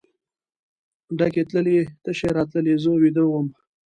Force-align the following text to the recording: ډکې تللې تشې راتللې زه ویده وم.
ډکې 1.17 1.43
تللې 1.49 1.79
تشې 2.03 2.27
راتللې 2.37 2.73
زه 2.83 2.91
ویده 3.01 3.23
وم. 3.27 3.47